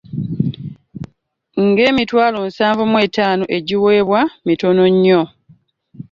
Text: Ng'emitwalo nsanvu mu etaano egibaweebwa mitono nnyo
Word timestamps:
Ng'emitwalo 1.65 2.37
nsanvu 2.47 2.83
mu 2.91 2.97
etaano 3.05 3.43
egibaweebwa 3.57 4.21
mitono 4.45 4.83
nnyo 4.93 5.21